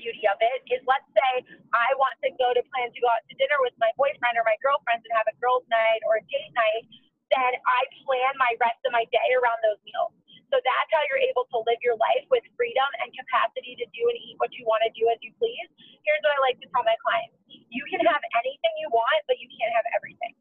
[0.00, 1.44] beauty of it is let's say
[1.76, 4.44] I want to go to plan to go out to dinner with my boyfriend or
[4.48, 6.88] my girlfriends and have a girls' night or a date night,
[7.28, 10.16] then I plan my rest of my day around those meals.
[10.50, 14.02] So that's how you're able to live your life with freedom and capacity to do
[14.10, 15.68] and eat what you want to do as you please.
[16.02, 17.38] Here's what I like to tell my clients
[17.70, 20.34] you can have anything you want, but you can't have everything.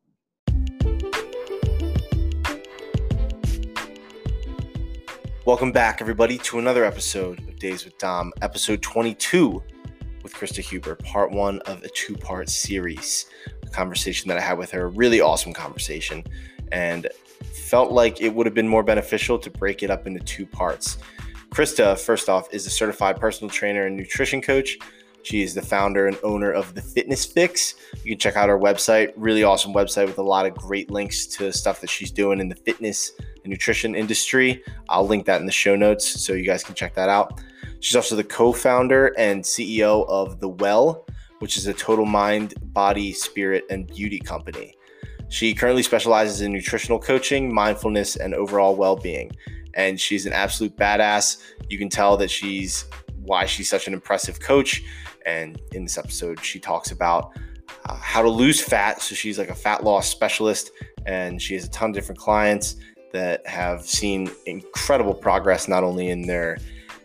[5.50, 9.64] Welcome back, everybody, to another episode of Days with Dom, episode 22
[10.22, 13.26] with Krista Huber, part one of a two part series.
[13.64, 16.24] A conversation that I had with her, really awesome conversation,
[16.72, 17.08] and
[17.68, 21.00] felt like it would have been more beneficial to break it up into two parts.
[21.50, 24.78] Krista, first off, is a certified personal trainer and nutrition coach.
[25.24, 27.76] She is the founder and owner of the Fitness Fix.
[28.04, 31.28] You can check out her website, really awesome website with a lot of great links
[31.28, 33.12] to stuff that she's doing in the fitness
[33.44, 34.64] and nutrition industry.
[34.88, 37.42] I'll link that in the show notes so you guys can check that out.
[37.80, 41.06] She's also the co founder and CEO of The Well,
[41.40, 44.76] which is a total mind, body, spirit, and beauty company.
[45.30, 49.32] She currently specializes in nutritional coaching, mindfulness, and overall well being.
[49.76, 51.38] And she's an absolute badass.
[51.70, 52.86] You can tell that she's
[53.22, 54.84] why she's such an impressive coach.
[55.30, 57.32] And in this episode, she talks about
[57.86, 59.02] uh, how to lose fat.
[59.02, 60.72] So she's like a fat loss specialist,
[61.06, 62.78] and she has a ton of different clients
[63.14, 66.58] that have seen incredible progress not only in their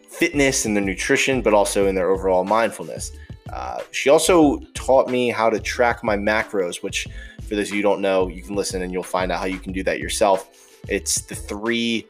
[0.08, 3.12] fitness and their nutrition, but also in their overall mindfulness.
[3.52, 7.06] Uh, she also taught me how to track my macros, which,
[7.46, 9.58] for those of you don't know, you can listen and you'll find out how you
[9.58, 10.40] can do that yourself.
[10.88, 12.06] It's the three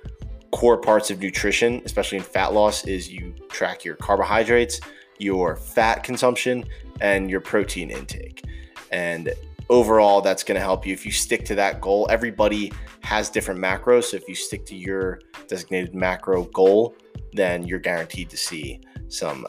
[0.53, 4.81] core parts of nutrition, especially in fat loss, is you track your carbohydrates,
[5.19, 6.65] your fat consumption,
[7.01, 8.45] and your protein intake.
[8.93, 9.33] And
[9.69, 12.07] overall, that's going to help you if you stick to that goal.
[12.11, 14.05] Everybody has different macros.
[14.05, 16.95] So if you stick to your designated macro goal,
[17.33, 19.47] then you're guaranteed to see some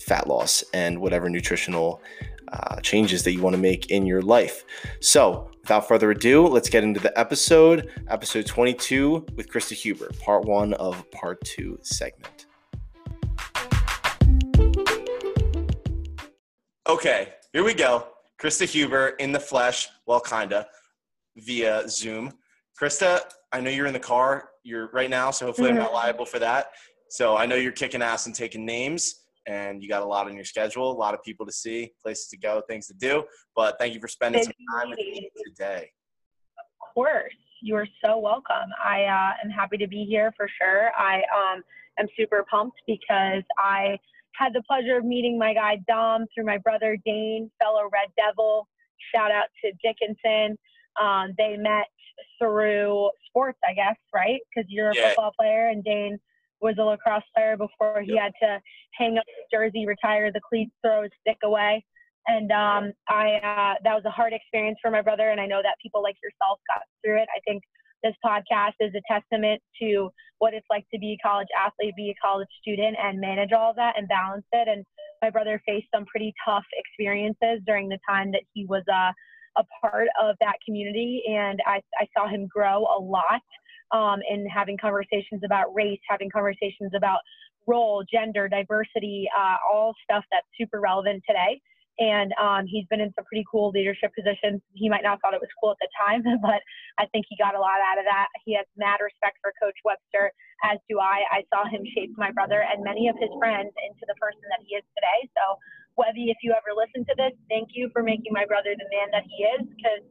[0.00, 2.02] fat loss and whatever nutritional
[2.52, 4.64] uh, changes that you want to make in your life.
[5.00, 10.44] So, without further ado, let's get into the episode, episode 22 with Krista Huber, part
[10.44, 12.33] one of part two segment.
[16.86, 18.08] Okay, here we go.
[18.38, 20.66] Krista Huber in the flesh, well, kinda,
[21.34, 22.34] via Zoom.
[22.78, 23.20] Krista,
[23.52, 24.50] I know you're in the car.
[24.64, 25.78] You're right now, so hopefully mm-hmm.
[25.78, 26.06] I'm not mm-hmm.
[26.06, 26.72] liable for that.
[27.08, 30.34] So I know you're kicking ass and taking names, and you got a lot on
[30.34, 33.24] your schedule, a lot of people to see, places to go, things to do.
[33.56, 35.90] But thank you for spending some time with me today.
[36.58, 38.68] Of course, you are so welcome.
[38.84, 40.90] I uh, am happy to be here for sure.
[40.98, 41.62] I um,
[41.98, 43.98] am super pumped because I
[44.34, 48.68] had the pleasure of meeting my guy Dom through my brother Dane, fellow Red Devil.
[49.14, 50.56] Shout out to Dickinson.
[51.00, 51.86] Um, they met
[52.38, 54.40] through sports, I guess, right?
[54.48, 55.08] Because you're a yeah.
[55.08, 56.18] football player and Dane
[56.60, 58.22] was a lacrosse player before he yep.
[58.22, 58.60] had to
[58.92, 61.84] hang up his jersey, retire the cleats, throw his stick away.
[62.26, 65.60] And um, I uh, that was a hard experience for my brother, and I know
[65.62, 67.28] that people like yourself got through it.
[67.36, 67.62] I think
[68.04, 72.10] this podcast is a testament to what it's like to be a college athlete, be
[72.10, 74.68] a college student, and manage all that and balance it.
[74.68, 74.84] And
[75.22, 79.10] my brother faced some pretty tough experiences during the time that he was uh,
[79.56, 83.42] a part of that community, and I, I saw him grow a lot
[83.92, 87.20] um, in having conversations about race, having conversations about
[87.66, 91.60] role, gender, diversity, uh, all stuff that's super relevant today.
[91.98, 94.58] And um, he's been in some pretty cool leadership positions.
[94.74, 96.58] He might not have thought it was cool at the time, but
[96.98, 98.28] I think he got a lot out of that.
[98.42, 100.34] He has mad respect for Coach Webster,
[100.66, 101.22] as do I.
[101.30, 104.62] I saw him shape my brother and many of his friends into the person that
[104.66, 105.30] he is today.
[105.38, 105.58] So
[105.94, 109.14] Webby, if you ever listen to this, thank you for making my brother the man
[109.14, 110.02] that he is because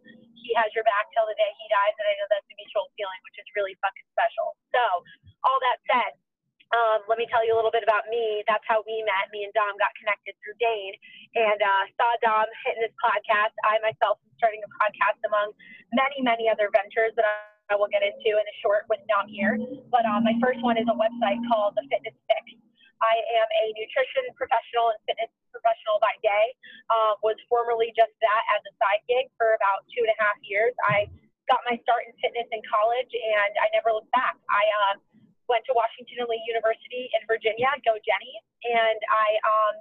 [0.44, 2.88] he has your back till the day he dies, and I know that's a mutual
[3.00, 4.56] feeling, which is really fucking special.
[4.76, 4.84] So,
[5.48, 6.12] all that said,
[6.73, 8.41] um, let me tell you a little bit about me.
[8.50, 9.29] That's how we met.
[9.29, 10.97] Me and Dom got connected through Dane
[11.38, 13.53] and uh, saw Dom hitting this podcast.
[13.61, 15.53] I myself am starting a podcast among
[15.94, 17.29] many, many other ventures that
[17.69, 19.56] I will get into in a short with Dom here.
[19.94, 22.44] But uh, my first one is a website called The Fitness Fix.
[23.03, 26.46] I am a nutrition professional and fitness professional by day.
[26.90, 30.40] Uh, was formerly just that as a side gig for about two and a half
[30.41, 30.73] years.
[30.87, 31.05] I
[31.52, 34.40] got my start in fitness in college, and I never looked back.
[34.47, 35.03] I um,
[35.53, 38.34] went to Washington and Lee University in Virginia, go Jenny,
[38.66, 39.73] and I um,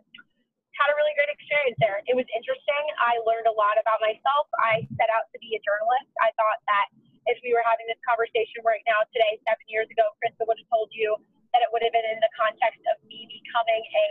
[0.77, 2.05] had a really great experience there.
[2.05, 2.85] It was interesting.
[3.01, 4.53] I learned a lot about myself.
[4.61, 6.13] I set out to be a journalist.
[6.21, 6.93] I thought that
[7.25, 10.69] if we were having this conversation right now today, seven years ago, Krista would have
[10.69, 11.17] told you
[11.57, 14.09] that it would have been in the context of me becoming a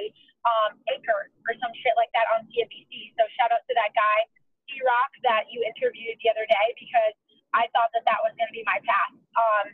[0.49, 3.13] um, anchor or some shit like that on CNBC.
[3.21, 4.17] So shout out to that guy,
[4.65, 7.13] D Rock, that you interviewed the other day because
[7.53, 9.13] I thought that that was going to be my path.
[9.37, 9.65] Um,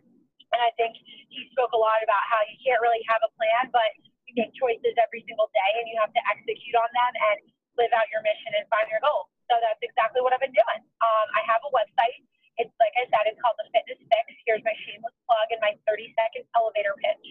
[0.55, 0.95] and I think
[1.27, 3.89] he spoke a lot about how you can't really have a plan, but
[4.27, 7.37] you make choices every single day and then you have to execute on them and
[7.75, 9.29] live out your mission and find your goals.
[9.51, 10.81] So that's exactly what I've been doing.
[11.03, 12.25] Um, I have a website.
[12.57, 14.25] It's like I said, it's called the Fitness Fix.
[14.49, 17.27] Here's my shameless plug and my 30 second elevator pitch.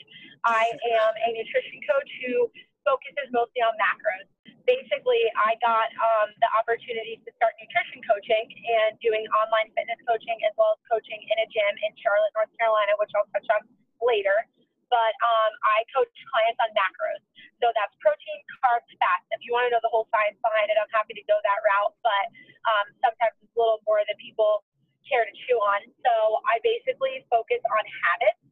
[0.47, 2.47] I am a nutrition coach who
[2.87, 4.31] focuses mostly on macros.
[4.63, 10.39] Basically, I got um, the opportunity to start nutrition coaching and doing online fitness coaching
[10.47, 13.67] as well as coaching in a gym in Charlotte, North Carolina, which I'll touch on
[13.99, 14.47] later.
[14.87, 17.23] But um, I coach clients on macros.
[17.59, 19.27] So that's protein, carbs, fats.
[19.35, 21.59] If you want to know the whole science behind it, I'm happy to go that
[21.67, 21.95] route.
[22.07, 22.27] But
[22.71, 24.63] um, sometimes it's a little more than people
[25.11, 25.91] care to chew on.
[26.07, 28.47] So I basically focus on habits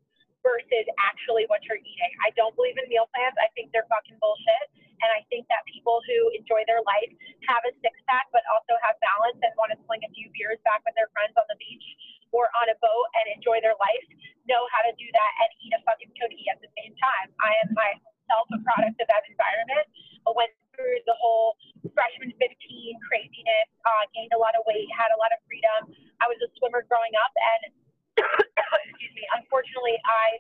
[0.44, 2.12] versus actually what you're eating.
[2.20, 3.34] I don't believe in meal plans.
[3.40, 4.66] I think they're fucking bullshit.
[5.00, 7.10] And I think that people who enjoy their life
[7.50, 10.60] have a six pack, but also have balance and want to sling a few beers
[10.62, 11.84] back with their friends on the beach
[12.34, 14.06] or on a boat and enjoy their life
[14.44, 17.32] know how to do that and eat a fucking cookie at the same time.
[17.40, 19.88] I am myself a product of that environment.
[20.28, 21.56] I went through the whole
[21.96, 22.44] freshman 15
[23.08, 25.96] craziness, uh, gained a lot of weight, had a lot of freedom.
[26.20, 27.72] I was a swimmer growing up and
[28.86, 30.38] excuse me, unfortunately, I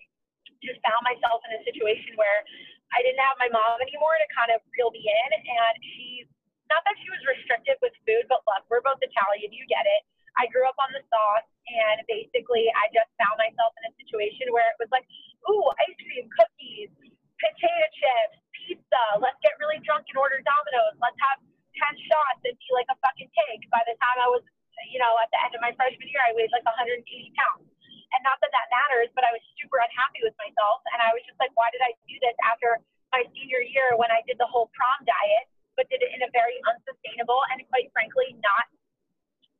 [0.62, 2.46] just found myself in a situation where
[2.94, 5.30] I didn't have my mom anymore to kind of reel me in.
[5.34, 6.24] And she,
[6.70, 10.02] not that she was restrictive with food, but look, we're both Italian, you get it.
[10.34, 14.50] I grew up on the sauce, and basically, I just found myself in a situation
[14.50, 15.06] where it was like,
[15.46, 16.90] ooh, ice cream, cookies,
[17.38, 19.04] potato chips, pizza.
[19.22, 20.98] Let's get really drunk and order Domino's.
[20.98, 23.62] Let's have 10 shots and be like a fucking tank.
[23.70, 24.42] By the time I was
[24.90, 27.06] you know, at the end of my freshman year, I weighed like 180
[27.38, 27.68] pounds.
[28.14, 30.82] And not that that matters, but I was super unhappy with myself.
[30.94, 32.78] And I was just like, why did I do this after
[33.10, 35.46] my senior year when I did the whole prom diet,
[35.78, 38.66] but did it in a very unsustainable and quite frankly, not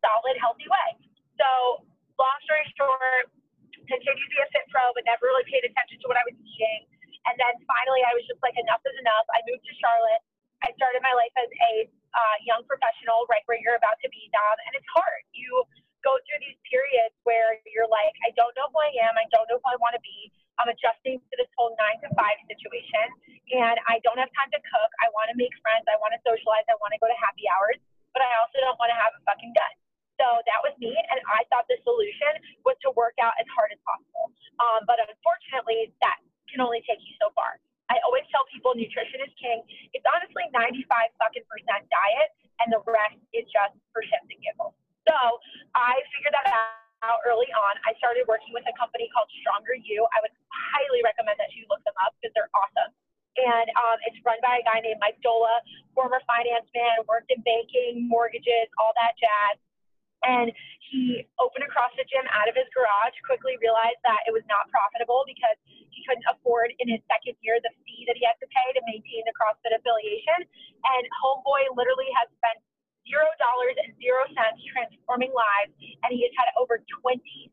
[0.02, 0.88] solid, healthy way?
[1.38, 1.82] So,
[2.14, 3.26] long story short,
[3.74, 6.34] continued to be a fit pro, but never really paid attention to what I was
[6.42, 6.90] eating.
[7.30, 9.24] And then finally, I was just like, enough is enough.
[9.30, 10.22] I moved to Charlotte.
[10.66, 14.26] I started my life as a uh, young professional right where you're about to be,
[14.34, 15.22] Dom, and it's hard.
[15.32, 15.64] You
[16.04, 19.48] go through these periods where you're like, I don't know who I am, I don't
[19.48, 20.28] know who I want to be.
[20.60, 23.06] I'm adjusting to this whole nine to five situation,
[23.56, 24.90] and I don't have time to cook.
[25.02, 27.48] I want to make friends, I want to socialize, I want to go to happy
[27.50, 27.80] hours,
[28.14, 29.74] but I also don't want to have a fucking gun.
[30.20, 33.74] So that was me, and I thought the solution was to work out as hard
[33.74, 34.30] as possible.
[34.62, 37.58] Um, but unfortunately, that can only take you so far.
[37.90, 39.66] I always tell people nutrition is king.
[39.90, 40.86] It's honestly 95
[41.18, 42.30] fucking percent diet,
[42.62, 44.78] and the rest is just for shits and giggles.
[45.04, 45.18] So
[45.74, 46.48] I figured that
[47.04, 47.74] out early on.
[47.84, 49.98] I started working with a company called Stronger U.
[50.14, 52.94] I would highly recommend that you look them up because they're awesome.
[53.34, 55.60] And um, it's run by a guy named Mike Doehla,
[55.92, 59.58] former finance man, worked in banking, mortgages, all that jazz.
[60.24, 60.48] And
[60.88, 64.64] he opened a CrossFit gym out of his garage, quickly realized that it was not
[64.72, 68.48] profitable because he couldn't afford in his second year the fee that he had to
[68.48, 70.48] pay to maintain the CrossFit affiliation.
[70.96, 72.56] And Homeboy literally has spent
[73.04, 75.72] zero dollars and zero cents transforming lives,
[76.04, 77.50] and he has had over 20,000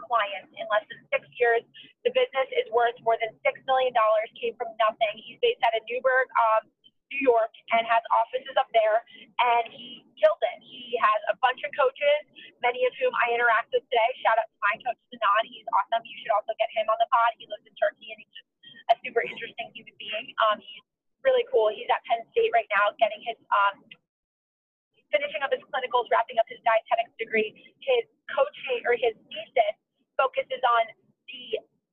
[0.00, 1.62] clients in less than six years.
[2.06, 3.92] The business is worth more than $6 million,
[4.38, 5.14] came from nothing.
[5.20, 6.70] He's based out of Newburgh, um,
[7.08, 9.00] New York and has offices up there,
[9.40, 10.58] and he killed it.
[10.60, 12.20] He has a bunch of coaches,
[12.60, 14.10] many of whom I interact with today.
[14.20, 15.44] Shout out to my coach, Sanan.
[15.48, 16.04] He's awesome.
[16.04, 17.32] You should also get him on the pod.
[17.40, 18.48] He lives in Turkey, and he's just
[18.92, 20.36] a super interesting human being.
[20.48, 20.84] Um, he's
[21.24, 21.72] really cool.
[21.72, 23.80] He's at Penn State right now getting his um,
[25.12, 27.52] finishing up his clinicals, wrapping up his dietetics degree.
[27.80, 29.74] His coaching or his thesis
[30.16, 30.84] focuses on
[31.28, 31.44] the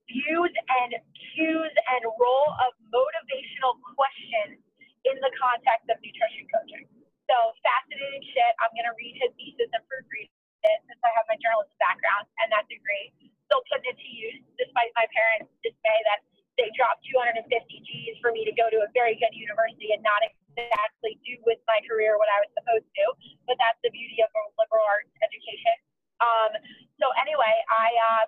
[0.09, 0.53] views
[0.83, 0.91] and
[1.33, 4.61] cues and role of motivational questions
[5.05, 6.85] in the context of nutrition coaching.
[7.25, 8.51] So fascinating shit.
[8.61, 10.29] I'm to read his thesis and proofread
[10.65, 13.13] it since I have my journalism background and that degree.
[13.49, 18.31] Still putting it to use despite my parents' dismay that they dropped 250 G's for
[18.31, 22.15] me to go to a very good university and not exactly do with my career
[22.15, 23.05] what I was supposed to.
[23.43, 25.75] But that's the beauty of a liberal arts education.
[26.23, 26.51] Um,
[26.95, 28.25] so anyway, I uh,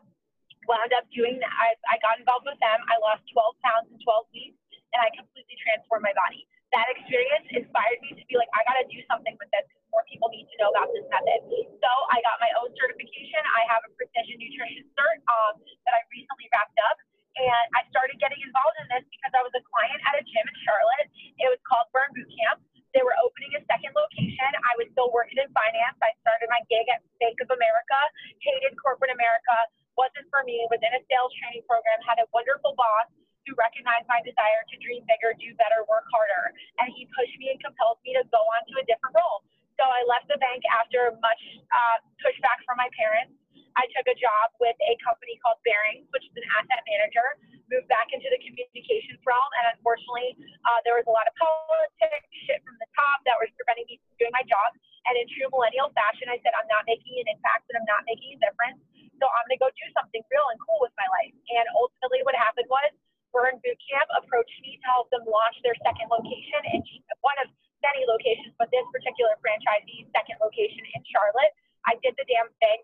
[0.67, 1.53] wound up doing that.
[1.55, 2.79] I, I got involved with them.
[2.91, 4.59] I lost 12 pounds in 12 weeks
[4.91, 8.75] and I completely transformed my body that experience inspired me to be like, I got
[8.83, 11.47] to do something with this because more people need to know about this method.
[11.47, 13.39] So I got my own certification.
[13.55, 16.97] I have a precision nutrition cert um, that I recently wrapped up.
[17.37, 20.45] And I started getting involved in this because I was a client at a gym
[20.45, 21.07] in Charlotte.
[21.37, 22.65] It was called Burn Boot Camp.
[22.97, 24.49] They were opening a second location.
[24.65, 25.97] I was still working in finance.
[26.01, 27.99] I started my gig at Bank of America,
[28.41, 29.53] hated corporate America,
[29.93, 33.09] wasn't for me, was in a sales training program, had a wonderful boss
[33.45, 36.57] who recognized my desire to dream bigger, do better, work harder.
[36.81, 39.45] And he pushed me and compelled me to go on to a different role.
[39.77, 43.37] So I left the bank after much uh, pushback from my parents.
[43.77, 47.37] I took a job with a company called Barings, which is an asset manager,
[47.69, 49.51] moved back into the communications realm.
[49.61, 50.33] And unfortunately,
[50.65, 54.01] uh, there was a lot of politics, shit from the top that was preventing me
[54.01, 54.73] from doing my job.
[55.05, 58.01] And in true millennial fashion, I said, I'm not making an impact and I'm not
[58.09, 58.81] making a difference.
[59.21, 61.33] So I'm going to go do something real and cool with my life.
[61.53, 62.89] And ultimately, what happened was
[63.29, 66.81] Burn Boot Camp approached me to help them launch their second location in
[67.21, 67.49] one of
[67.85, 71.53] many locations, but this particular franchisee's second location in Charlotte.
[71.85, 72.81] I did the damn thing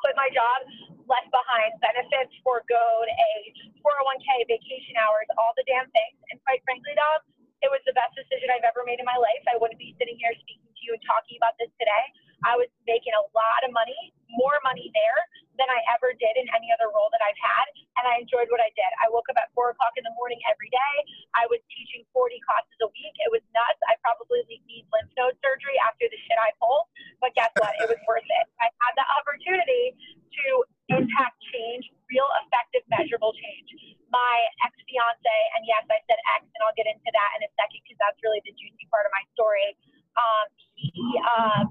[0.00, 0.58] quit my job,
[1.10, 3.30] left behind benefits, foregoed a
[3.82, 6.18] 401k, vacation hours, all the damn things.
[6.30, 7.24] And quite frankly, Dom,
[7.64, 9.42] it was the best decision I've ever made in my life.
[9.50, 12.04] I wouldn't be sitting here speaking to you and talking about this today.
[12.46, 15.20] I was making a lot of money, more money there
[15.58, 17.66] than I ever did in any other role that I've had.
[17.98, 18.90] And I enjoyed what I did.
[19.02, 20.94] I woke up at four o'clock in the morning every day.
[21.34, 23.14] I was teaching 40 classes a week.
[23.26, 23.82] It was nuts.
[23.90, 26.86] I probably need lymph node surgery after the shit I pulled.
[27.18, 27.74] But guess what?
[27.82, 28.46] It was worth it.
[28.62, 30.44] I had the opportunity to
[30.94, 33.68] impact change, real effective, measurable change.
[34.08, 37.50] My ex fiance, and yes, I said ex, and I'll get into that in a
[37.58, 39.76] second because that's really the juicy part of my story.
[40.16, 40.46] Um,
[40.78, 41.62] he, uh,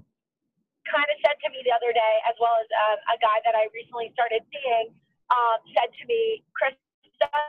[0.91, 3.55] kind of said to me the other day, as well as um, a guy that
[3.55, 4.93] I recently started seeing,
[5.31, 6.75] um, said to me, Chris,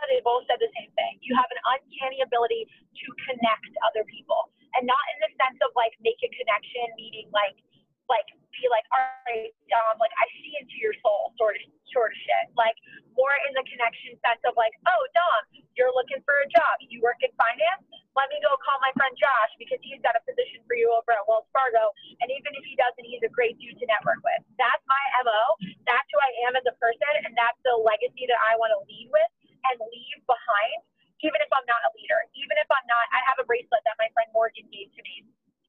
[0.09, 1.21] they both said the same thing.
[1.21, 5.77] You have an uncanny ability to connect other people, and not in the sense of
[5.77, 7.61] like make a connection, meaning like
[8.09, 8.25] like
[8.57, 12.19] be like, all right, um, like I see into your soul, sort of sort of
[12.25, 12.47] shit.
[12.57, 12.75] Like
[13.15, 16.81] more in the connection sense of like, oh, Dom, you're looking for a job.
[16.83, 17.85] You work in finance.
[18.17, 21.27] Let me go call my friend Josh because he's got a position you over at
[21.27, 21.91] Wells Fargo.
[22.23, 24.43] And even if he doesn't, he's a great dude to network with.
[24.57, 25.43] That's my MO.
[25.85, 27.27] That's who I am as a person.
[27.27, 29.31] And that's the legacy that I want to lead with
[29.69, 30.79] and leave behind,
[31.27, 32.23] even if I'm not a leader.
[32.39, 35.27] Even if I'm not, I have a bracelet that my friend Morgan gave to me.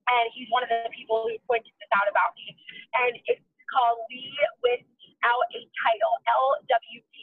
[0.10, 2.54] And he's one of the people who pointed this out about me.
[2.98, 4.34] And it's called Lead
[4.66, 6.13] Without a Title,
[6.66, 7.18] LWT.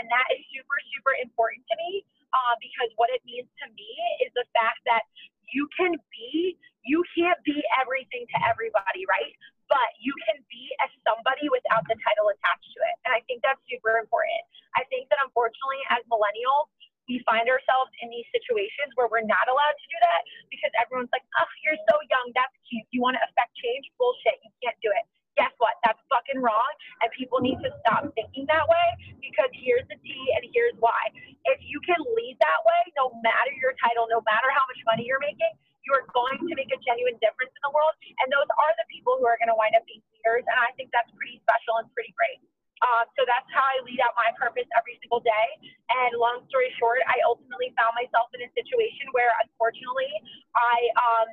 [0.00, 3.90] And that is super, super important to me uh, because what it means to me
[4.24, 5.04] is the fact that
[5.52, 6.56] you can be,
[6.88, 9.36] you can't be everything to everybody, right?
[9.68, 12.96] But you can be as somebody without the title attached to it.
[13.04, 14.40] And I think that's super important.
[14.76, 16.72] I think that unfortunately, as millennials,
[17.10, 21.12] we find ourselves in these situations where we're not allowed to do that because everyone's
[21.12, 22.32] like, oh, you're so young.
[22.32, 22.86] That's cute.
[22.94, 23.84] You want to affect change?
[24.00, 24.38] Bullshit.
[24.40, 25.04] You can't do it.
[25.36, 25.80] Guess what?
[25.80, 26.72] That's fucking wrong.
[27.00, 28.86] And people need to stop thinking that way
[29.24, 31.08] because here's the tea and here's why.
[31.48, 35.08] If you can lead that way, no matter your title, no matter how much money
[35.08, 35.48] you're making,
[35.88, 37.96] you are going to make a genuine difference in the world.
[38.22, 40.44] And those are the people who are going to wind up being leaders.
[40.46, 42.38] And I think that's pretty special and pretty great.
[42.82, 45.48] Um, so that's how I lead out my purpose every single day.
[45.90, 50.08] And long story short, I ultimately found myself in a situation where, unfortunately,
[50.56, 51.26] I um,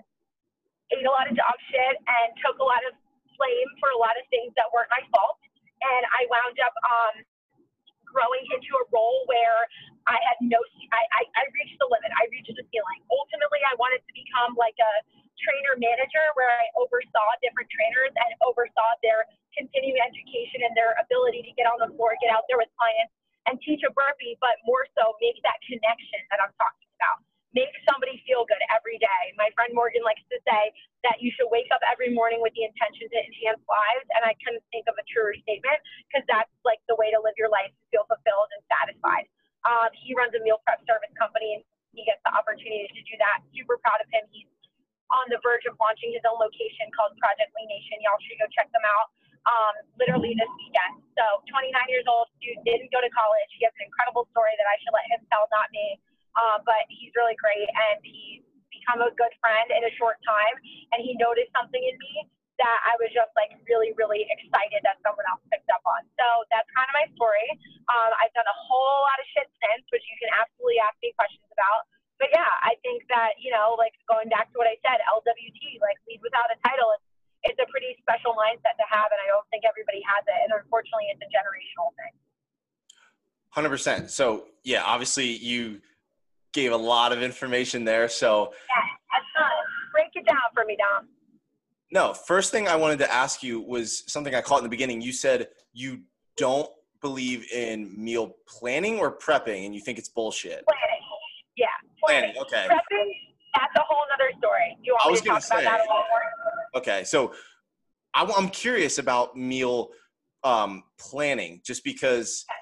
[0.91, 2.91] ate a lot of dog shit and took a lot of
[3.39, 5.39] blame for a lot of things that weren't my fault.
[5.79, 7.15] And I wound up um,
[8.03, 9.63] growing into a role where
[10.12, 10.60] I had no,
[10.91, 12.12] I, I, I reached the limit.
[12.20, 13.00] I reached the ceiling.
[13.08, 14.91] Ultimately, I wanted to become like a
[15.39, 19.24] trainer manager where I oversaw different trainers and oversaw their
[19.56, 23.15] continuing education and their ability to get on the floor, get out there with clients
[23.48, 27.24] and teach a burpee, but more so make that connection that I'm talking about.
[27.58, 29.24] Make somebody feel good every day.
[29.34, 30.69] My friend Morgan likes to say
[31.01, 34.05] that you should wake up every morning with the intention to enhance lives.
[34.13, 37.34] And I couldn't think of a truer statement because that's like the way to live
[37.41, 39.25] your life to feel fulfilled and satisfied.
[39.65, 41.65] Um, he runs a meal prep service company and
[41.98, 43.41] he gets the opportunity to do that.
[43.50, 44.29] Super proud of him.
[44.29, 44.46] He's
[45.10, 47.98] on the verge of launching his own location called Project Lean Nation.
[48.05, 49.10] Y'all should go check them out
[49.46, 51.03] um, literally this weekend.
[51.15, 53.50] So 29 years old, dude didn't go to college.
[53.55, 56.00] He has an incredible story that I should let him tell, not me.
[56.38, 60.55] Uh, but he's really great and he's become a good friend in a short time.
[60.96, 62.29] And he noticed something in me
[62.60, 66.03] that I was just like really, really excited that someone else picked up on.
[66.19, 67.48] So that's kind of my story.
[67.88, 71.15] Um, I've done a whole lot of shit since, which you can absolutely ask me
[71.15, 71.88] questions about.
[72.19, 73.96] But yeah, I think that, you know, like
[83.70, 84.10] 100%.
[84.10, 85.82] So, yeah, obviously you
[86.54, 88.10] gave a lot of information there.
[88.10, 88.84] So, yeah,
[89.92, 91.08] Break it down for me, Dom.
[91.92, 95.02] No, first thing I wanted to ask you was something I caught in the beginning.
[95.02, 96.02] You said you
[96.38, 96.70] don't
[97.02, 100.64] believe in meal planning or prepping, and you think it's bullshit.
[100.66, 101.04] Planning,
[101.58, 101.68] yeah.
[102.04, 102.42] Planning, planning.
[102.42, 102.68] okay.
[102.68, 103.12] Prepping,
[103.56, 104.78] that's a whole other story.
[104.84, 106.22] You want I me to talk say, about that a lot more?
[106.76, 107.34] Okay, so
[108.14, 109.90] I, am curious about meal
[110.44, 112.46] um, planning, just because.
[112.48, 112.59] Okay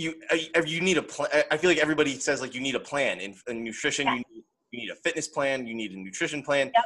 [0.00, 1.28] you uh, uh, you need a plan.
[1.50, 4.06] I feel like everybody says like you need a plan in, in nutrition.
[4.06, 4.14] Yeah.
[4.14, 5.66] You, need, you need a fitness plan.
[5.66, 6.72] You need a nutrition plan.
[6.72, 6.84] Yep.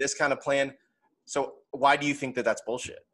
[0.00, 0.72] This kind of plan.
[1.24, 3.04] So why do you think that that's bullshit?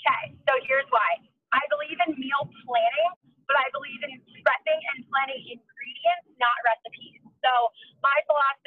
[0.00, 1.10] Okay, so here's why.
[1.52, 3.12] I believe in meal planning,
[3.44, 7.20] but I believe in prepping and planning ingredients, not recipes.
[7.44, 7.52] So
[8.00, 8.59] my philosophy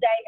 [0.00, 0.18] day,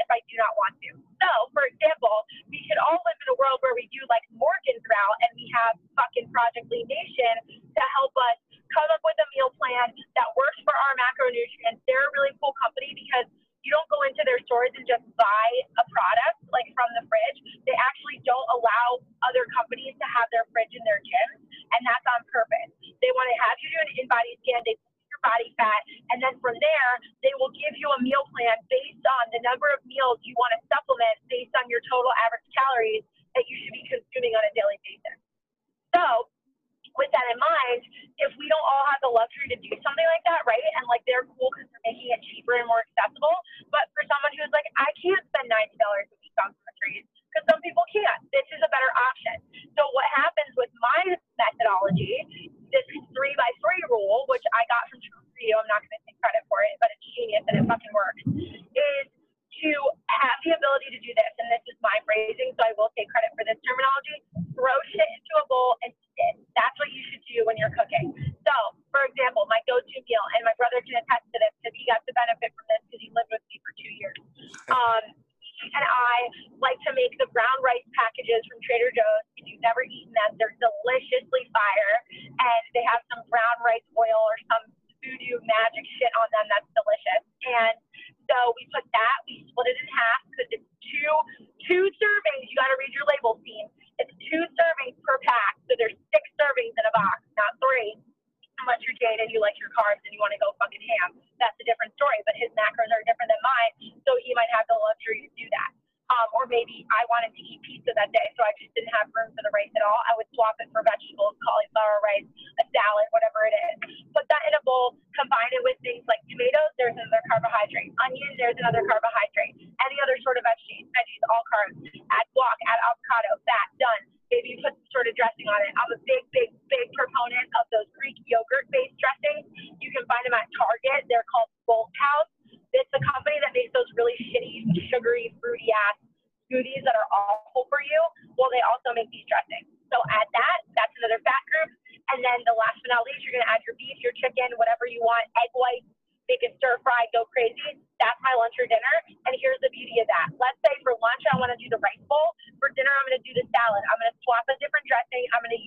[136.59, 138.01] smoothies that are awful for you,
[138.35, 139.71] well, they also make these dressings.
[139.95, 140.59] So add that.
[140.75, 141.71] That's another fat group.
[142.11, 144.51] And then the last but not least, you're going to add your beef, your chicken,
[144.59, 145.87] whatever you want, egg whites,
[146.27, 147.79] make it stir fry, go crazy.
[148.03, 148.97] That's my lunch or dinner.
[149.29, 150.35] And here's the beauty of that.
[150.37, 152.35] Let's say for lunch, I want to do the rice bowl.
[152.61, 153.83] For dinner, I'm going to do the salad.
[153.93, 155.25] I'm going to swap a different dressing.
[155.37, 155.58] I'm going to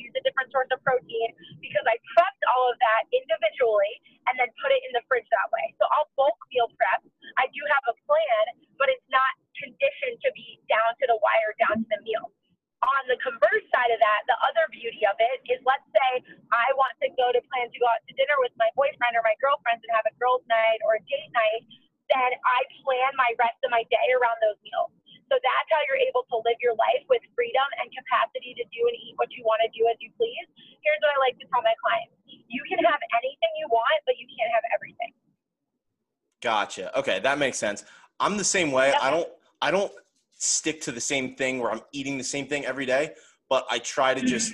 [36.76, 36.98] Gotcha.
[36.98, 37.84] Okay, that makes sense.
[38.22, 38.94] I'm the same way.
[39.02, 39.28] I don't
[39.62, 39.92] I don't
[40.32, 43.12] stick to the same thing where I'm eating the same thing every day,
[43.50, 44.54] but I try to just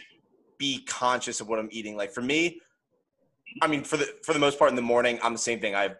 [0.57, 1.95] be conscious of what I'm eating.
[1.95, 2.59] Like for me,
[3.61, 5.75] I mean for the for the most part in the morning, I'm the same thing.
[5.75, 5.97] I have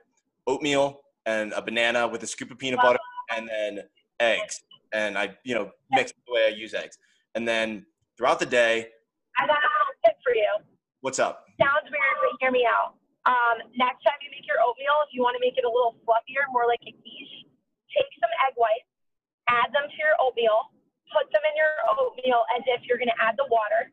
[0.48, 3.00] oatmeal and a banana with a scoop of peanut butter
[3.36, 3.82] and then
[4.20, 4.64] eggs.
[4.94, 6.98] And I, you know, mix the way I use eggs.
[7.36, 7.86] And then
[8.18, 8.88] throughout the day
[9.38, 10.50] I got a little tip for you.
[11.02, 11.46] What's up?
[11.62, 12.96] Sounds weird, but hear me out.
[13.28, 16.00] Um, next time you make your oatmeal, if you want to make it a little
[16.08, 17.44] fluffier, more like a quiche,
[17.92, 18.88] take some egg whites,
[19.52, 20.72] add them to your oatmeal,
[21.12, 23.92] put them in your oatmeal as if you're going to add the water,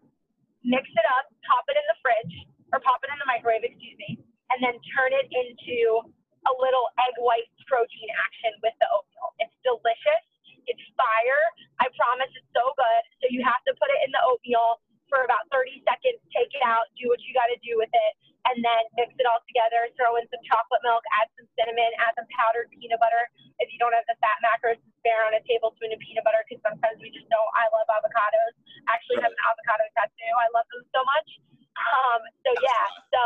[0.62, 2.34] mix it up, pop it in the fridge,
[2.70, 4.22] or pop it in the microwave, excuse me,
[4.54, 5.98] and then turn it into
[6.46, 9.34] a little egg white protein action with the oatmeal.
[9.42, 10.24] It's delicious.
[10.70, 11.42] It's fire.
[11.82, 13.02] I promise it's so good.
[13.18, 14.78] So you have to put it in the oatmeal
[15.10, 18.12] for about 30 seconds, take it out, do what you got to do with it,
[18.50, 19.88] and then mix it all together.
[19.96, 23.28] Throw in some chocolate milk, add some cinnamon, add some powdered peanut butter.
[23.60, 26.44] If you don't have the fat macros to spare on a tablespoon of peanut butter,
[26.44, 28.52] because sometimes we just know I love avocados.
[28.90, 30.32] I actually have an avocado tattoo.
[30.36, 31.28] I love them so much.
[31.74, 33.20] Um, so yeah, so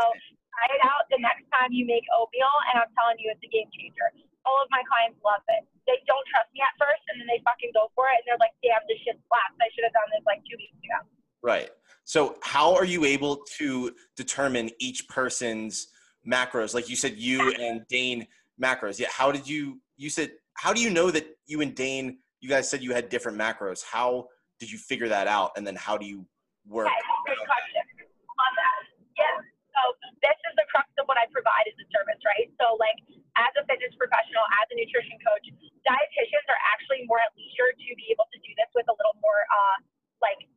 [0.55, 3.51] try it out the next time you make oatmeal, and I'm telling you, it's a
[3.51, 4.09] game changer.
[4.47, 5.67] All of my clients love it.
[5.85, 8.41] They don't trust me at first, and then they fucking go for it, and they're
[8.41, 9.57] like, "Damn, this shit slaps.
[9.61, 10.99] I should have done this like two weeks ago."
[11.45, 11.69] Right.
[12.09, 15.93] So, how are you able to determine each person's
[16.25, 16.73] macros?
[16.73, 18.25] Like you said, you and Dane
[18.57, 18.97] macros.
[18.97, 19.13] Yeah.
[19.13, 19.77] How did you?
[19.93, 22.17] You said, how do you know that you and Dane?
[22.41, 23.85] You guys said you had different macros.
[23.85, 24.25] How
[24.57, 25.53] did you figure that out?
[25.53, 26.25] And then how do you
[26.65, 26.89] work?
[27.29, 27.85] Great question.
[28.25, 28.81] Love that.
[29.13, 29.45] Yeah.
[29.77, 29.81] So
[30.25, 32.49] this is the crux of what I provide as a service, right?
[32.57, 32.97] So like
[33.37, 35.45] as a fitness professional, as a nutrition coach,
[35.85, 39.13] dietitians are actually more at leisure to be able to do this with a little
[39.21, 39.77] more uh,
[40.25, 40.49] like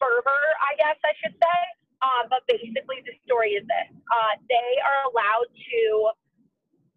[0.00, 1.60] fervor, I guess I should say.
[2.04, 5.82] Um, but basically, the story is this: uh, they are allowed to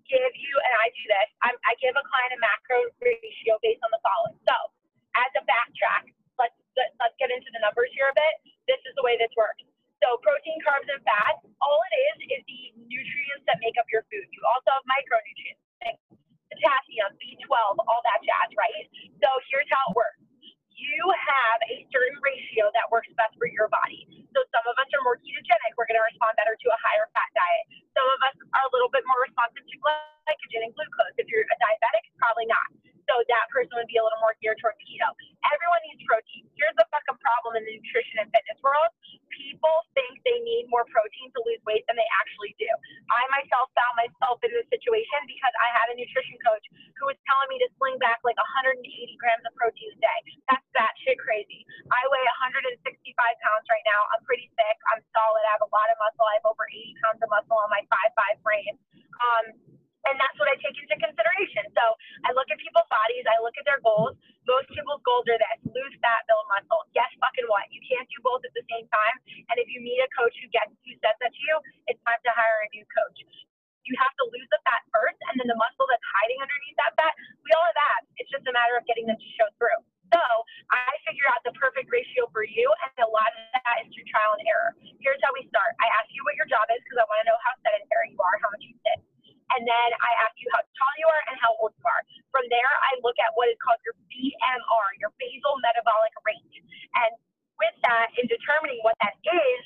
[0.08, 1.30] give you, and I do this.
[1.46, 4.38] I'm, I give a client a macro ratio based on the following.
[4.46, 4.56] So,
[5.16, 6.58] as a backtrack, let's
[7.00, 8.36] let's get into the numbers here a bit.
[8.68, 9.64] This is the way this works.
[10.00, 14.08] So protein, carbs, and fat, all it is is the nutrients that make up your
[14.08, 14.26] food.
[14.32, 16.00] You also have micronutrients, like
[16.48, 17.52] potassium, B12,
[17.84, 18.88] all that jazz, right?
[19.20, 20.24] So here's how it works.
[20.80, 24.08] You have a certain ratio that works best for your body.
[24.32, 25.76] So some of us are more ketogenic.
[25.76, 27.84] We're going to respond better to a higher fat diet.
[27.92, 31.16] Some of us are a little bit more responsive to glycogen and glucose.
[31.20, 32.68] If you're a diabetic, it's probably not.
[33.12, 35.10] So that person would be a little more geared towards keto.
[35.52, 36.48] Everyone needs protein.
[36.56, 38.96] Here's the fucking problem in the nutrition and fitness world
[39.40, 42.70] people think they need more protein to lose weight than they actually do.
[43.10, 46.66] I myself found myself in this situation because I had a nutrition coach
[47.00, 48.84] who was telling me to sling back like 180
[49.18, 50.20] grams of protein a day.
[50.52, 51.64] That's that shit crazy.
[51.90, 52.84] I weigh 165
[53.16, 54.02] pounds right now.
[54.14, 54.78] I'm pretty thick.
[54.94, 55.44] I'm solid.
[55.48, 56.28] I have a lot of muscle.
[56.28, 58.76] I have over 80 pounds of muscle on my 5'5 frame.
[59.20, 59.46] Um,
[60.08, 61.68] and that's what I take into consideration.
[61.76, 61.84] So
[62.24, 64.16] I look at people's bodies, I look at their goals.
[64.48, 66.88] Most people's goals are this lose fat, build muscle.
[66.96, 67.68] Guess fucking what?
[67.70, 69.16] You can't do both at the same time.
[69.52, 71.56] And if you meet a coach who gets who says that to you,
[71.92, 73.20] it's time to hire a new coach.
[73.86, 76.94] You have to lose the fat first, and then the muscle that's hiding underneath that
[76.94, 78.10] fat, we all have abs.
[78.22, 79.82] It's just a matter of getting them to show through.
[80.14, 80.22] So
[80.70, 84.06] I figure out the perfect ratio for you, and a lot of that is through
[84.10, 84.78] trial and error.
[85.02, 85.74] Here's how we start.
[85.82, 88.20] I ask you what your job is because I want to know how sedentary you
[88.22, 89.00] are, how much you sit
[89.56, 92.04] and then I ask you how tall you are and how old you are.
[92.30, 96.54] From there, I look at what is called your BMR, your basal metabolic rate.
[97.02, 97.12] And
[97.58, 99.62] with that, in determining what that is,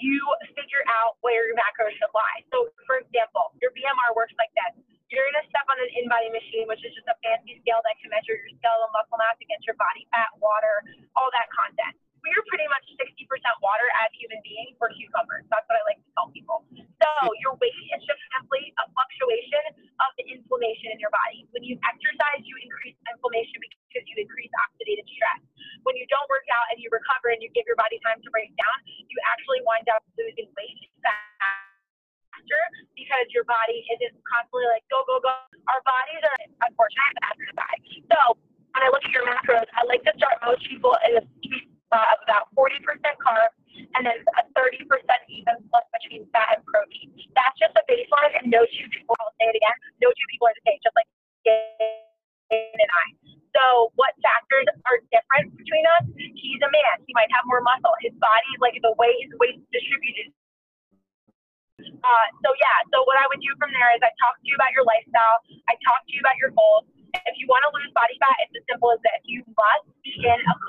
[0.00, 0.20] you
[0.56, 2.40] figure out where macros should lie.
[2.52, 4.82] So, for example, your BMR works like this.
[5.12, 7.94] You're going to step on an in-body machine, which is just a fancy scale that
[8.00, 12.46] can measure your skeletal muscle mass against your body fat, water, all that content we're
[12.46, 13.26] pretty much 60%
[13.58, 14.78] water as human beings.
[14.78, 15.46] for cucumbers.
[15.50, 16.66] That's what I like to tell people.
[16.74, 17.08] So
[17.42, 19.62] your weight is just simply a fluctuation
[20.02, 21.46] of the inflammation in your body.
[21.50, 22.01] When you exercise,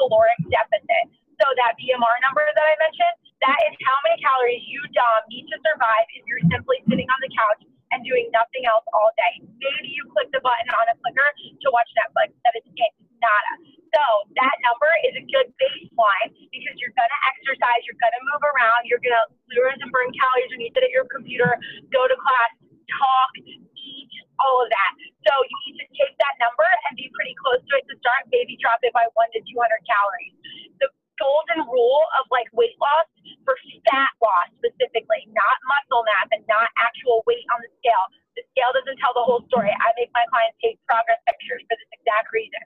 [0.03, 1.05] caloric deficit.
[1.39, 5.47] So that BMR number that I mentioned, that is how many calories you, Dom, need
[5.47, 7.63] to survive if you're simply sitting on the couch
[7.95, 9.43] and doing nothing else all day.
[9.59, 11.29] Maybe you click the button on a clicker
[11.63, 12.35] to watch Netflix.
[12.43, 12.93] That is it.
[13.23, 13.53] Nada.
[13.95, 14.03] So
[14.35, 18.99] that number is a good baseline because you're gonna exercise, you're gonna move around, you're
[18.99, 21.55] gonna lose and burn calories when you sit at your computer,
[21.93, 22.51] go to class,
[22.91, 23.31] talk,
[24.39, 24.91] all of that.
[25.27, 28.25] So you need to take that number and be pretty close to it to start.
[28.33, 29.53] Maybe drop it by one to 200
[29.85, 30.35] calories.
[30.81, 30.89] The
[31.21, 33.07] golden rule of like weight loss
[33.45, 33.55] for
[33.91, 38.05] fat loss specifically, not muscle mass and not actual weight on the scale.
[38.33, 39.69] The scale doesn't tell the whole story.
[39.69, 42.63] I make my clients take progress pictures for this exact reason.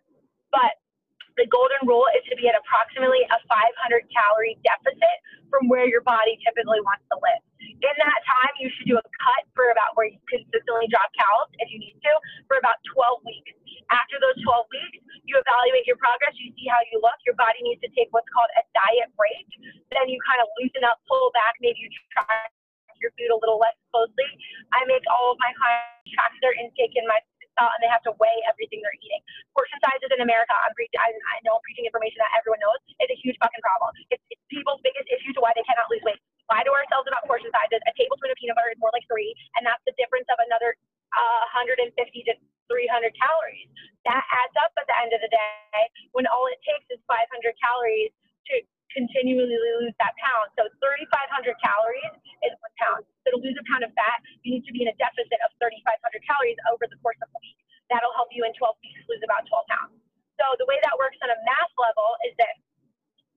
[1.38, 5.18] The golden rule is to be at approximately a 500 calorie deficit
[5.54, 7.42] from where your body typically wants to live.
[7.62, 11.54] In that time, you should do a cut for about where you consistently drop calories
[11.62, 12.14] if you need to
[12.50, 13.54] for about 12 weeks.
[13.94, 14.98] After those 12 weeks,
[15.30, 17.16] you evaluate your progress, you see how you look.
[17.22, 19.46] Your body needs to take what's called a diet break.
[19.94, 22.50] Then you kind of loosen up, pull back, maybe you try
[22.98, 24.26] your food a little less closely.
[24.74, 27.22] I make all of my clients track their intake in my
[27.58, 29.22] uh, and they have to weigh everything they're eating.
[29.54, 32.80] Portion sizes in America, I'm pre- I, I know I'm preaching information that everyone knows,
[33.02, 33.94] is a huge fucking problem.
[34.14, 36.22] It's, it's people's biggest issue to why they cannot lose weight.
[36.48, 37.84] Lie to ourselves about portion sizes.
[37.84, 40.80] A tablespoon of peanut butter is more like three, and that's the difference of another
[41.12, 42.34] uh, 150 to
[42.72, 43.68] 300 calories.
[44.08, 45.82] That adds up at the end of the day
[46.16, 47.28] when all it takes is 500
[47.60, 48.16] calories
[48.52, 48.64] to
[48.98, 50.50] continually lose that pound.
[50.58, 53.02] So 3,500 calories is one pound.
[53.22, 55.54] So to lose a pound of fat, you need to be in a deficit of
[55.62, 55.78] 3,500
[56.26, 57.62] calories over the course of a week.
[57.94, 59.94] That'll help you in 12 weeks lose about 12 pounds.
[60.42, 62.58] So the way that works on a mass level is that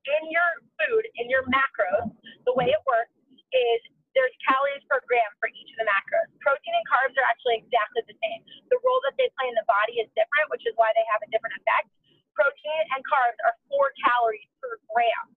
[0.09, 2.09] in your food, in your macros,
[2.49, 3.12] the way it works
[3.53, 3.81] is
[4.16, 6.29] there's calories per gram for each of the macros.
[6.42, 8.40] Protein and carbs are actually exactly the same.
[8.73, 11.23] The role that they play in the body is different, which is why they have
[11.23, 11.88] a different effect.
[12.35, 15.31] Protein and carbs are four calories per gram.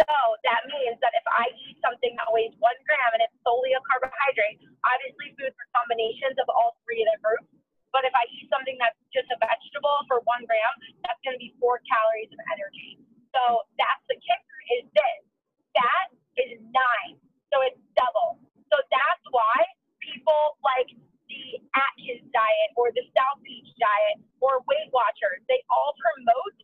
[0.00, 0.08] So
[0.48, 3.82] that means that if I eat something that weighs one gram and it's solely a
[3.84, 7.52] carbohydrate, obviously foods are combinations of all three of the groups.
[7.92, 10.72] But if I eat something that's just a vegetable for one gram,
[11.04, 13.02] that's going to be four calories of energy.
[13.34, 15.20] So that's the kicker is this.
[15.76, 16.06] That
[16.38, 17.20] is nine.
[17.52, 18.40] So it's double.
[18.72, 19.68] So that's why
[20.00, 20.88] people like
[21.28, 26.56] the Atkins diet or the South Beach diet or Weight Watchers, they all promote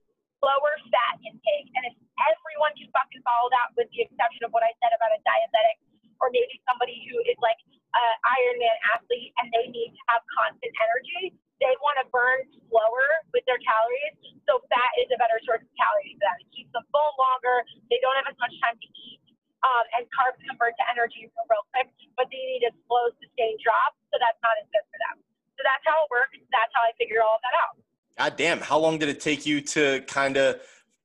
[0.43, 1.71] lower fat intake.
[1.75, 5.11] And if everyone can fucking follow that with the exception of what I said about
[5.11, 5.83] a diabetic
[6.23, 7.59] or maybe somebody who is like
[7.93, 11.35] an Ironman athlete and they need to have constant energy.
[11.59, 14.15] They want to burn slower with their calories.
[14.45, 16.37] So fat is a better source of calories for them.
[16.41, 17.65] It keeps them full longer.
[17.89, 19.21] They don't have as much time to eat.
[19.65, 23.97] Um, and carbs convert to energy real quick, but they need a slow, sustained drop.
[24.13, 25.25] So that's not as good for them.
[25.57, 26.37] So that's how it works.
[26.53, 27.75] That's how I figure all of that out.
[28.21, 28.61] God damn.
[28.61, 30.61] How long did it take you to kind of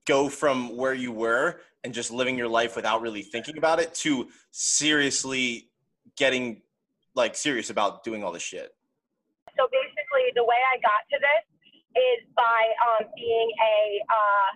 [0.05, 3.91] go from where you were and just living your life without really thinking about it
[3.91, 5.67] to seriously
[6.15, 6.63] getting
[7.19, 8.71] like serious about doing all this shit?
[9.59, 11.43] So basically, the way I got to this
[11.99, 13.75] is by um, being a
[14.07, 14.49] uh,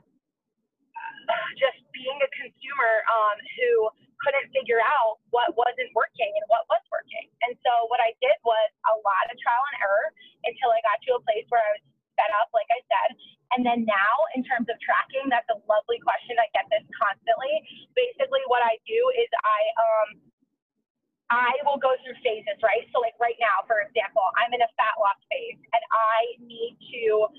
[1.60, 3.92] just being a consumer um, who
[4.24, 7.28] couldn't figure out what wasn't working and what was working.
[7.44, 10.08] And so what I did was a lot of trial and error
[10.48, 11.84] until I got to a place where I was
[12.16, 13.20] set up, like I said,
[13.56, 16.02] and then now, in terms of tracking, that's a lovely
[18.66, 20.10] I do is I um
[21.30, 22.86] I will go through phases, right?
[22.94, 26.78] So, like right now, for example, I'm in a fat loss phase, and I need
[26.94, 27.30] to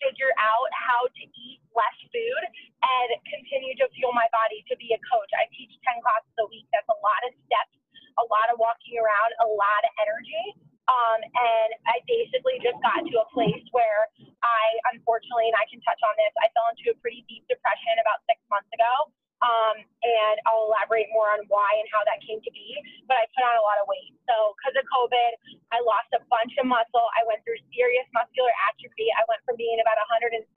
[0.00, 2.42] figure out how to eat less food
[2.84, 5.28] and continue to fuel my body to be a coach.
[5.36, 6.68] I teach 10 classes a week.
[6.72, 7.74] That's a lot of steps,
[8.20, 10.60] a lot of walking around, a lot of energy.
[10.84, 14.12] Um, and I basically just got to a place where
[14.44, 17.96] I, unfortunately, and I can touch on this, I fell into a pretty deep depression
[18.04, 19.08] about six months ago.
[19.44, 22.72] Um, and I'll elaborate more on why and how that came to be.
[23.04, 24.16] But I put on a lot of weight.
[24.24, 25.30] So, because of COVID,
[25.68, 27.04] I lost a bunch of muscle.
[27.12, 29.12] I went through serious muscular atrophy.
[29.12, 30.48] I went from being about 165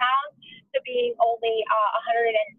[0.00, 0.32] pounds
[0.72, 2.56] to being only uh, 130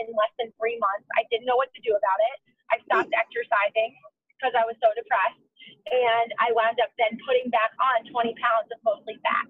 [0.00, 1.04] in less than three months.
[1.12, 2.36] I didn't know what to do about it.
[2.72, 3.92] I stopped exercising
[4.32, 5.40] because I was so depressed
[5.86, 9.46] and I wound up then putting back on 20 pounds of mostly fat.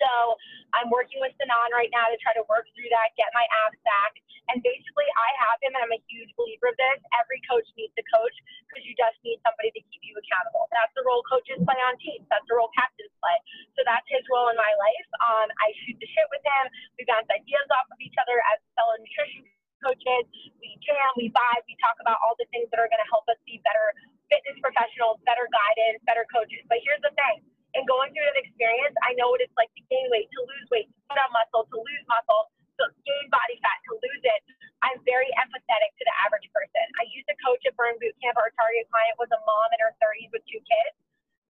[0.00, 0.40] So
[0.72, 3.76] I'm working with Sanan right now to try to work through that, get my abs
[3.84, 4.16] back.
[4.48, 6.98] And basically, I have him, and I'm a huge believer of this.
[7.22, 8.34] Every coach needs a coach
[8.66, 10.66] because you just need somebody to keep you accountable.
[10.74, 12.26] That's the role coaches play on teams.
[12.32, 13.38] That's the role captains play.
[13.78, 15.08] So that's his role in my life.
[15.22, 16.64] Um, I shoot the shit with him.
[16.98, 19.46] We bounce ideas off of each other as fellow nutrition
[19.84, 20.26] coaches.
[20.58, 23.30] We jam, we vibe, we talk about all the things that are going to help
[23.30, 23.94] us be better
[24.30, 26.62] fitness professionals, better guidance, better coaches.
[26.70, 27.42] But here's the thing
[27.74, 30.66] in going through that experience, I know what it's like to gain weight, to lose
[30.74, 32.50] weight, to put on muscle, to lose muscle,
[32.82, 34.40] to gain body fat, to lose it.
[34.82, 36.84] I'm very empathetic to the average person.
[36.98, 38.40] I used to coach at Burn Boot Camp.
[38.40, 40.96] Our target client was a mom in her 30s with two kids.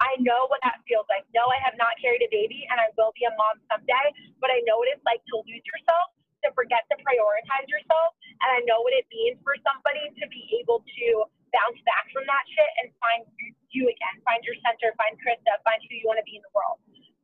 [0.00, 1.28] I know what that feels like.
[1.36, 4.06] No, I have not carried a baby and I will be a mom someday,
[4.40, 8.16] but I know what it's like to lose yourself, to forget to prioritize yourself.
[8.40, 12.24] And I know what it means for somebody to be able to bounce back from
[12.26, 13.26] that shit and find
[13.70, 16.52] you again, find your center, find Krista, find who you want to be in the
[16.54, 16.78] world.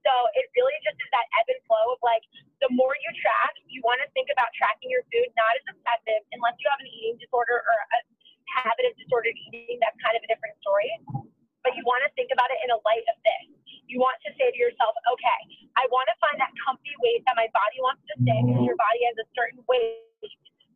[0.06, 2.22] So it really just is that ebb and flow of like
[2.62, 6.22] the more you track, you want to think about tracking your food not as obsessive
[6.30, 7.98] unless you have an eating disorder or a
[18.36, 20.04] it because your body has a certain weight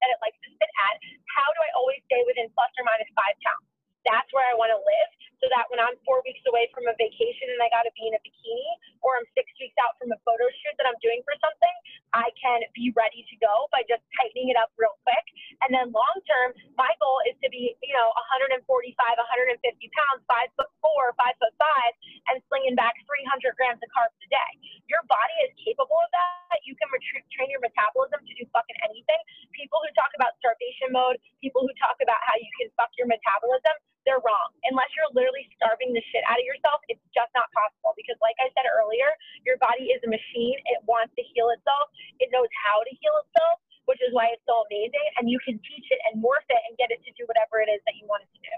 [0.01, 0.95] that it likes to sit at.
[1.29, 3.71] How do I always stay within plus or minus five pounds?
[4.03, 6.95] That's where I want to live so that when I'm four weeks away from a
[7.01, 8.71] vacation and I got to be in a bikini,
[9.01, 11.77] or I'm six weeks out from a photo shoot that I'm doing for something,
[12.13, 15.25] I can be ready to go by just tightening it up real quick.
[15.65, 19.65] And then long term, my goal is to be, you know, 145, 150
[19.97, 21.93] pounds, five foot four, five foot five,
[22.29, 24.53] and slinging back 300 grams of carbs a day.
[24.93, 26.61] Your body is capable of that.
[26.69, 29.21] You can ret- train your metabolism to do fucking anything.
[29.57, 33.09] People who talk about starvation mode, people who talk about how you can fuck your
[33.09, 34.49] metabolism, they're wrong.
[34.65, 37.93] Unless you're literally starving the shit out of yourself, it's just not possible.
[37.97, 39.13] Because, like I said earlier,
[39.45, 40.57] your body is a machine.
[40.73, 44.45] It wants to heal itself, it knows how to heal itself, which is why it's
[44.49, 45.05] so amazing.
[45.21, 47.69] And you can teach it and morph it and get it to do whatever it
[47.69, 48.55] is that you want it to do.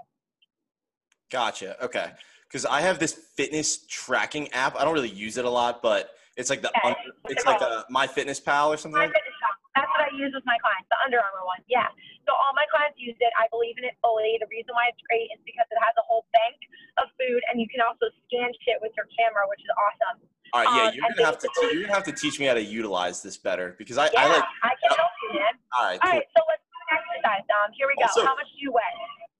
[1.33, 1.75] Gotcha.
[1.93, 2.09] Okay.
[2.49, 4.75] Because I have this fitness tracking app.
[4.77, 6.89] I don't really use it a lot, but it's like the Okay.
[6.93, 8.97] under, it's like a MyFitnessPal or something.
[8.97, 9.57] My like fitness shop.
[9.73, 11.57] That's what I use with my clients, the Under Armour one.
[11.65, 11.89] Yeah.
[12.29, 13.33] So all my clients use it.
[13.41, 14.37] I believe in it fully.
[14.37, 16.57] The reason why it's great is because it has a whole bank
[17.01, 20.21] of food, and you can also scan shit with your camera, which is awesome.
[20.53, 22.45] All right, yeah, Um, you're gonna have to te- you're gonna have to teach me
[22.45, 24.45] how to utilize this better because I, I Yeah, like.
[24.61, 25.53] I can help you, man.
[25.73, 26.21] All right, All cool.
[26.21, 27.73] right, so let's do an exercise, Dom.
[27.73, 28.05] Here we go.
[28.05, 28.93] Also- How much do you weigh?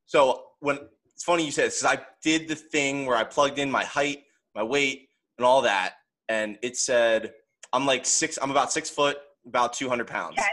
[0.10, 0.82] So when
[1.16, 4.24] it's funny you said because I did the thing where I plugged in my height,
[4.56, 5.94] my weight, and all that,
[6.30, 7.34] and it said
[7.72, 8.38] I'm like six.
[8.42, 10.36] I'm about six foot, about 200 pounds.
[10.40, 10.48] Okay.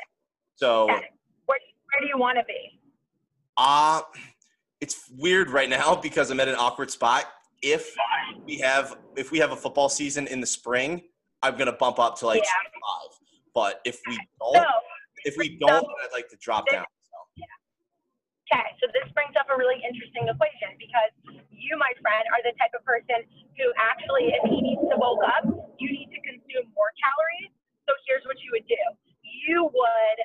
[0.56, 1.08] So Okay.
[1.46, 2.78] Where, where do you want to be?
[3.56, 4.00] uh
[4.80, 7.24] it's weird right now because I'm at an awkward spot.
[7.62, 7.94] If
[8.46, 11.02] we have if we have a football season in the spring,
[11.42, 12.50] I'm gonna bump up to like Yeah.
[12.74, 13.18] five.
[13.54, 14.66] But if we don't,
[15.24, 16.84] if we don't, I'd like to drop down.
[18.50, 21.14] Okay, so this brings up a really interesting equation because
[21.54, 23.22] you, my friend, are the type of person
[23.54, 25.46] who actually, if he needs to bulk up,
[25.78, 27.54] you need to consume more calories.
[27.86, 28.82] So here's what you would do.
[29.22, 30.18] You would,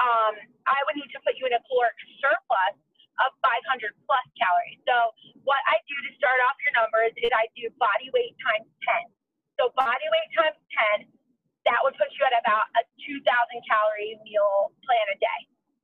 [0.00, 2.80] um, I would need to put you in a caloric surplus
[3.28, 4.80] of 500 plus calories.
[4.88, 5.12] So
[5.44, 9.12] what I do to start off your numbers is I do body weight times 10.
[9.60, 10.56] So body weight times
[11.04, 11.12] 10,
[11.68, 13.20] that would put you at about a 2,000
[13.68, 15.40] calorie meal plan a day.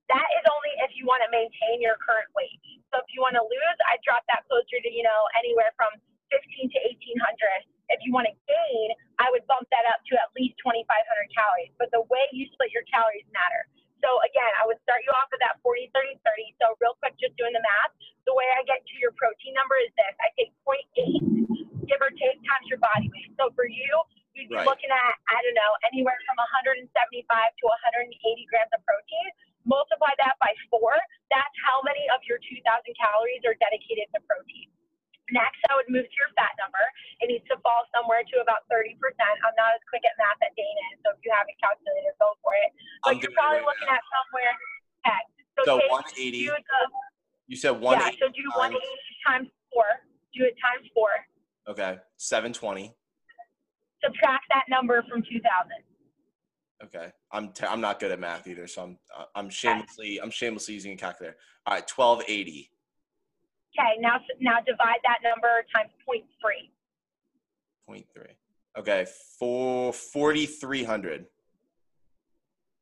[0.06, 2.58] That is only if you want to maintain your current weight.
[2.94, 5.90] So if you want to lose, I drop that closer to, you know, anywhere from
[6.30, 6.38] 15
[6.70, 6.78] to
[7.18, 7.66] 1800.
[7.90, 8.88] If you want to gain,
[9.18, 10.86] I would bump that up to at least 2500
[11.34, 11.74] calories.
[11.78, 13.66] But the way you split your calories matter.
[14.02, 16.54] So again, I would start you off with that 40, 30, 30.
[16.62, 17.94] So real quick, just doing the math,
[18.30, 20.14] the way I get to your protein number is this.
[20.22, 23.34] I take 0.8, give or take, times your body weight.
[23.40, 23.90] So for you,
[24.38, 24.68] you'd be Right.
[24.68, 28.14] looking at, I don't know, anywhere from 175 to 180
[28.46, 29.30] grams of protein.
[29.66, 30.94] Multiply that by four.
[31.32, 32.62] That's how many of your 2,000
[32.94, 34.70] calories are dedicated to protein.
[35.34, 36.78] Next, I would move to your fat number.
[37.18, 38.94] It needs to fall somewhere to about 30%.
[38.94, 42.14] I'm not as quick at math as Dana is, so if you have a calculator,
[42.22, 42.70] go for it.
[43.02, 43.98] But I'm you're doing it probably right looking now.
[43.98, 44.54] at somewhere.
[45.02, 45.22] Okay.
[45.58, 46.46] So, So take, 180.
[46.46, 46.80] do the,
[47.74, 49.84] Said yeah, so do times- 180 times four.
[50.34, 51.08] Do it times four.
[51.68, 52.94] Okay, 720.
[54.04, 55.42] Subtract that number from 2,000.
[56.84, 60.30] Okay, I'm t- I'm not good at math either, so I'm uh, I'm shamelessly I'm
[60.30, 61.36] shamelessly using a calculator.
[61.66, 62.70] All right, 1280.
[63.72, 66.70] Okay, now now divide that number times 0.3.
[67.88, 68.26] 0.3.
[68.78, 69.06] Okay,
[69.38, 71.24] for 4300.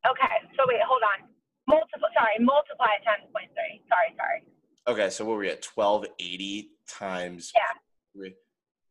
[0.05, 1.27] Okay, so wait, hold on.
[1.67, 3.47] Multiply, sorry, multiply it times 0.3.
[3.87, 4.43] Sorry, sorry.
[4.87, 5.65] Okay, so what were we at?
[5.65, 7.73] 1280 times Yeah.
[8.13, 8.37] three-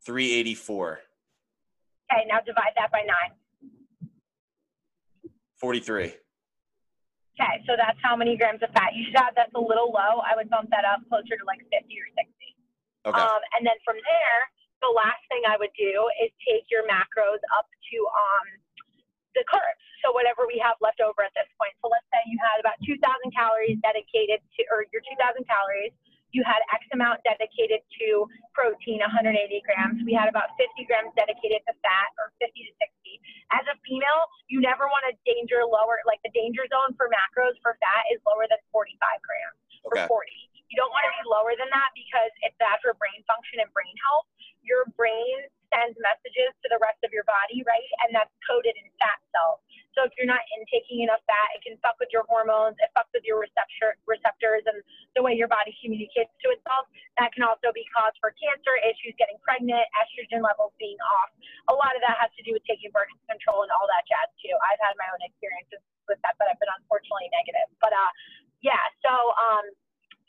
[0.04, 1.02] 384.
[2.10, 3.38] Okay, now divide that by nine.
[5.56, 6.18] 43.
[7.40, 8.94] Okay, so that's how many grams of fat.
[8.94, 10.20] You should have that's a little low.
[10.20, 12.56] I would bump that up closer to like 50 or 60.
[13.06, 13.20] Okay.
[13.20, 14.40] Um, and then from there,
[14.82, 18.46] the last thing I would do is take your macros up to um,
[19.34, 19.83] the carbs.
[20.04, 21.72] So whatever we have left over at this point.
[21.80, 23.00] So let's say you had about 2,000
[23.32, 25.16] calories dedicated to, or your 2,000
[25.48, 25.96] calories,
[26.36, 29.32] you had X amount dedicated to protein, 180
[29.64, 30.02] grams.
[30.02, 33.54] We had about 50 grams dedicated to fat, or 50 to 60.
[33.54, 37.54] As a female, you never want to danger lower, like the danger zone for macros
[37.62, 40.04] for fat is lower than 45 grams Okay.
[40.04, 40.26] or 40.
[40.72, 43.70] You don't want to be lower than that because it's bad for brain function and
[43.70, 44.26] brain health.
[44.66, 47.90] Your brain sends messages to the rest of your body, right?
[48.02, 49.62] And that's coded in fat cells.
[49.94, 52.74] So if you're not intaking enough fat, it can fuck with your hormones.
[52.82, 54.82] It fucks with your receptor receptors and
[55.14, 56.90] the way your body communicates to itself.
[57.16, 61.30] That can also be cause for cancer issues, getting pregnant, estrogen levels being off.
[61.70, 64.28] A lot of that has to do with taking birth control and all that jazz
[64.42, 64.52] too.
[64.52, 65.80] I've had my own experiences
[66.10, 67.70] with that, but I've been unfortunately negative.
[67.78, 68.10] But uh,
[68.66, 68.82] yeah.
[69.06, 69.64] So um,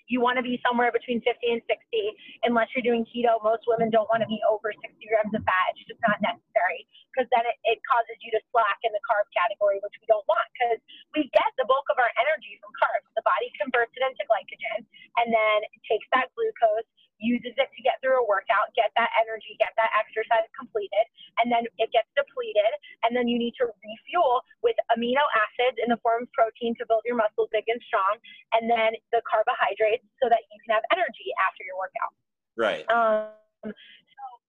[0.08, 2.46] you want to be somewhere between 50 and 60.
[2.46, 5.74] Unless you're doing keto, most women don't want to be over 60 grams of fat.
[5.74, 6.86] It's just not necessary
[7.16, 10.28] because then it, it causes you to slack in the carb category, which we don't
[10.28, 10.84] want because
[11.16, 13.08] we get the bulk of our energy from carbs.
[13.16, 14.84] The body converts it into glycogen
[15.24, 15.58] and then
[15.88, 16.84] takes that glucose
[17.20, 21.08] uses it to get through a workout, get that energy, get that exercise completed,
[21.40, 22.68] and then it gets depleted.
[23.08, 26.84] And then you need to refuel with amino acids in the form of protein to
[26.88, 28.20] build your muscles big and strong,
[28.52, 32.12] and then the carbohydrates so that you can have energy after your workout.
[32.56, 32.84] Right.
[32.92, 33.72] Um,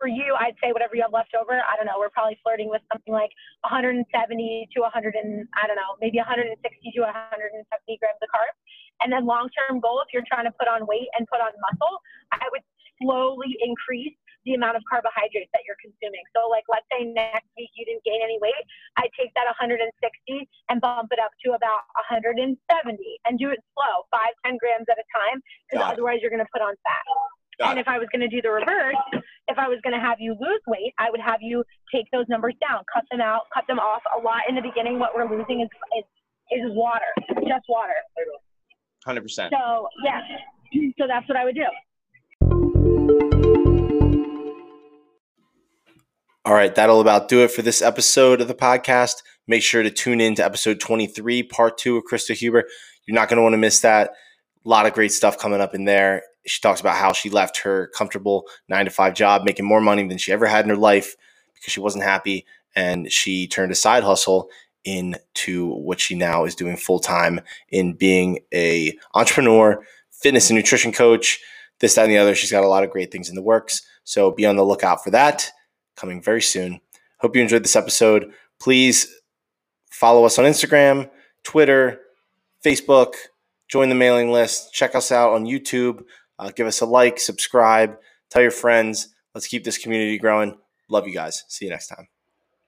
[0.07, 2.71] for you, I'd say whatever you have left over, I don't know, we're probably flirting
[2.71, 3.35] with something like
[3.67, 7.59] 170 to 100 and I don't know, maybe 160 to 170
[7.99, 8.55] grams of carbs.
[9.03, 11.51] And then long term goal, if you're trying to put on weight and put on
[11.59, 11.99] muscle,
[12.31, 12.63] I would
[13.03, 14.15] slowly increase
[14.47, 16.23] the amount of carbohydrates that you're consuming.
[16.31, 18.63] So, like, let's say next week you didn't gain any weight,
[18.95, 19.91] I take that 160
[20.71, 25.03] and bump it up to about 170 and do it slow, five, 10 grams at
[25.03, 27.05] a time, because otherwise you're going to put on fat.
[27.59, 27.83] Got and it.
[27.83, 28.97] if I was going to do the reverse,
[29.49, 32.27] if I was going to have you lose weight, I would have you take those
[32.29, 34.03] numbers down, cut them out, cut them off.
[34.19, 35.69] A lot in the beginning, what we're losing is
[35.99, 36.05] is,
[36.51, 37.13] is water,
[37.47, 37.95] just water.
[39.05, 39.53] Hundred percent.
[39.57, 40.21] So yeah,
[40.99, 41.67] so that's what I would do.
[46.45, 49.23] All right, that'll about do it for this episode of the podcast.
[49.49, 52.65] Make sure to tune in to episode 23, part two of Krista Huber.
[53.07, 54.11] You're not going to want to miss that.
[54.65, 56.23] A lot of great stuff coming up in there.
[56.47, 60.07] She talks about how she left her comfortable nine to five job, making more money
[60.07, 61.17] than she ever had in her life
[61.55, 62.47] because she wasn't happy.
[62.75, 64.49] And she turned a side hustle
[64.85, 67.41] into what she now is doing full time
[67.71, 71.41] in being a entrepreneur, fitness and nutrition coach,
[71.81, 72.35] this, that, and the other.
[72.35, 73.83] She's got a lot of great things in the works.
[74.05, 75.51] So be on the lookout for that
[75.97, 76.81] coming very soon.
[77.19, 78.31] Hope you enjoyed this episode.
[78.61, 79.13] Please
[79.91, 81.11] follow us on Instagram,
[81.43, 82.01] Twitter,
[82.65, 83.15] Facebook,
[83.69, 86.03] join the mailing list, check us out on YouTube,
[86.39, 87.97] uh, give us a like, subscribe,
[88.30, 89.09] tell your friends.
[89.34, 90.57] Let's keep this community growing.
[90.89, 91.45] Love you guys.
[91.49, 92.09] See you next time.